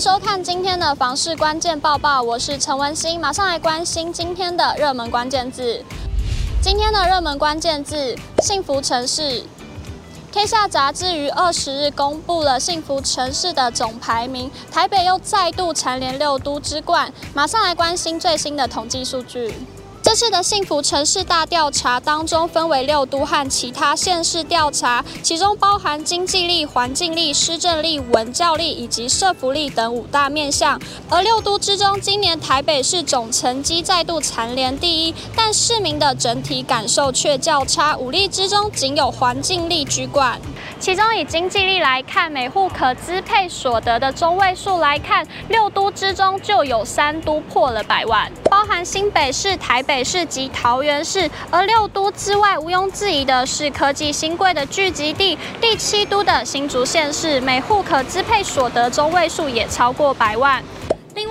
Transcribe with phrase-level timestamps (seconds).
[0.00, 5.84] 收看今天的房市关键报报，我是陈文心，马上来关心今天的热门关键字。
[6.62, 9.44] 今天的热门关键字：幸福城市。
[10.32, 17.12] 天下杂志于二十日公布了幸福城市的总排名，台北又再度蝉联六都之冠。
[17.34, 19.54] 马上来关心最新的统计数据。
[20.02, 30.80] 这次的幸福城市大调查当中，分为六都和其他县市调查，其中包含经济力、环境力、施政力、文教力以及社福力等五大面向。
[31.08, 37.96] 而六都之中，今年台北市总成绩再度蝉联第一，但市民的整体感受却较差。
[37.96, 40.40] 五力之中，仅有环境力居冠。
[40.80, 60.64] 其中以经济力来看，每户可支配所得的中位数来看，六都之中就有三都破了百万，包含新北市、台北市及桃园市，而六都之外，毋庸置疑的是科技新贵的聚集地，第七都的新竹县市，每户可支配所得中位数也超过百万。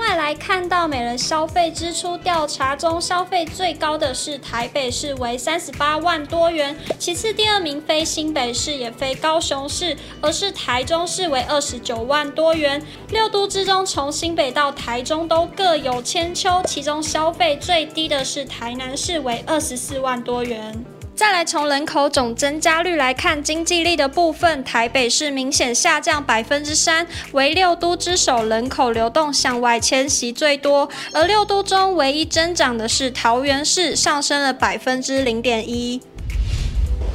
[0.09, 6.75] 再来看到每人消费支出调查中，消费最高的是台北市，为三十八万多元。
[6.97, 12.83] 其次，第二名非新北市也非高雄市，而是台中市，为二十九万多元。
[13.09, 20.83] 六都之中，从新北到台中都各有千秋，其中消费最低的是台南市，为二十四万多元。
[21.19, 30.87] 再来从人口总增加率来看，经济力的部分，台北市明显下降百分之三，为六都之首，人口流动向外迁徙最多。
[31.11, 36.01] 而六都中唯一增长的是桃园市，上升了百分之零点一。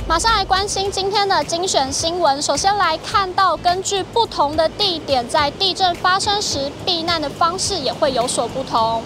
[0.06, 2.42] 马上来关心今天的精选新闻。
[2.42, 9.02] 首先来看到，根据不同的地点，在地震发生时避难的方式也会有所不同。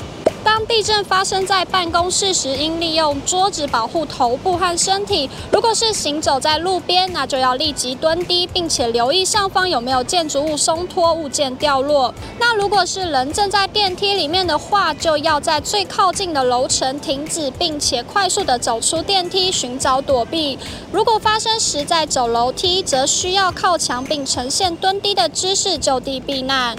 [0.48, 12.14] 当地震发生在办公室时，应利用桌子保护头部和身体；如果是行走在路边，那就要立即蹲低，并且留意上方有没有建筑物松脱、物件掉落。
[12.40, 20.58] 那如果是人正在电梯里面的话，就要在最靠近的楼层停止，并且快速地走出电梯，寻找躲避。
[20.90, 26.74] 如果发生时在走楼梯，则需要靠墙并呈现蹲低的姿势就地避难。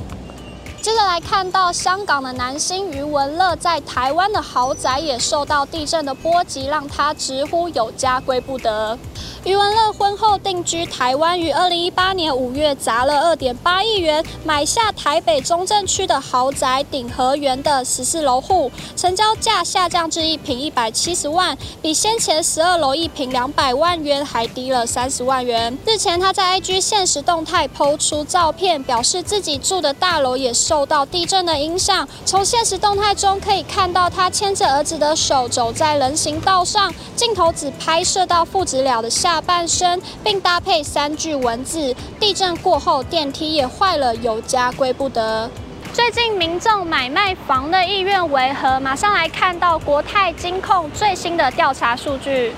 [0.90, 8.98] 接着来看到香港的男星余文乐在台湾的豪宅也受到地震的波及，让他直呼有家归不得。
[9.46, 25.78] 余文乐婚后定居台湾，于二零一八年五月砸了二点八亿元买下台北中正区的豪宅鼎和园的十四楼户，成交价下降至一平一百七十万，比先前十二楼一平两百万元还低了三十万元。
[25.86, 32.08] 日前他在 IG 限时动态抛出照片，表示自己住的大楼也受受到地震的影响。
[32.26, 39.10] 从现实动态中可以看到他牵着儿子的手走在人行道上，镜头只拍摄到父子俩的。
[39.10, 45.52] 下半身，并搭配三句文字：地震过后电梯也坏了，有家归不得。
[45.92, 48.80] 最近民众买卖房的意愿为何？
[48.80, 52.54] 马上来看到国泰金控最新的调查数据。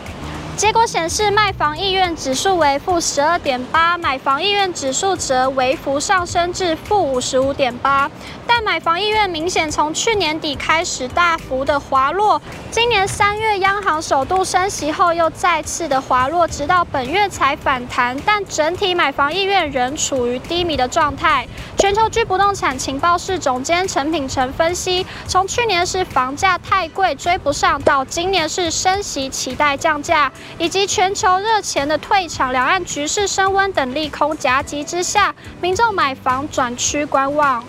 [0.57, 8.09] 结果显示，卖房意愿指数为负十二点八，买房意愿指数则微幅上升至负五十五点八。
[8.45, 12.39] 但买房意愿明显从去年底开始大幅的滑落，
[12.69, 18.15] 今年三月央行首度升息后又再次的滑落，直到本月才反弹。
[18.25, 21.47] 但整体买房意愿仍处于低迷的状态。
[21.77, 30.31] 全球居不动产情报室总监陈品成分析，从去年是房价太贵追不上，到今年是升息期待降价。
[30.57, 37.63] 以及全球热钱的退场、两岸局势升温等利空夹击之下，民众买房转趋观望。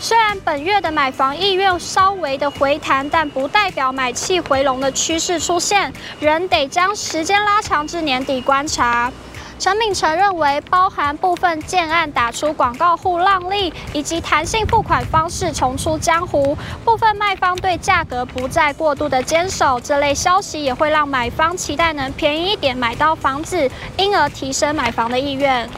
[0.00, 9.10] 虽然本月的买房意愿稍微的回弹，但不代表买气回笼的趋势出现，仍得将时间拉长至年底观察。
[9.56, 25.68] 陈敏成认为，包含部分建案打出广告户让利，以及弹性付款方式重出江湖，部分卖方对价格不再过度的坚守，这类消息也会让买方期待能便宜一点买到房子，因而提升买房的意愿。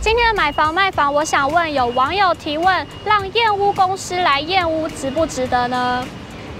[0.00, 6.04] 今天的买房卖房，我想问有网友提问：让验屋公司来验屋值不值得呢？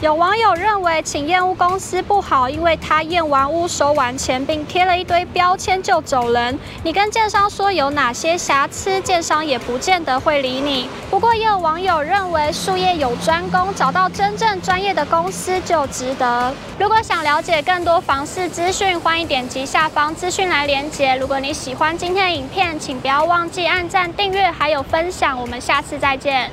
[0.04, 6.58] 有网友认为，请验屋公司不好，因为他验完屋收完钱，并贴了一堆标签就走人。
[6.82, 10.90] 你跟建商说有哪些瑕疵，建商也不见得会理你。
[11.08, 16.52] 不过也有网友认为，术业有专攻，找到真正专业的公司就值得。
[16.78, 21.16] 如果想了解更多房市资讯，欢迎点击下方资讯来连结。
[21.16, 25.40] 如果你喜欢今天的影片，请不要忘记按赞、订阅还有分享。
[25.40, 26.50] 我们下次再见。